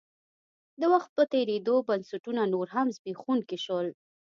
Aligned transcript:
د 0.81 0.83
وخت 0.93 1.09
په 1.17 1.23
تېرېدو 1.33 1.75
بنسټونه 1.87 2.41
نور 2.53 2.67
هم 2.75 2.87
زبېښونکي 2.95 3.57
شول. 3.65 3.87